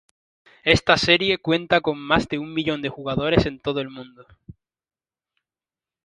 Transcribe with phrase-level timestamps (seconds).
[0.63, 4.25] Esta serie cuenta con más de un millón de jugadores en todo el mundo.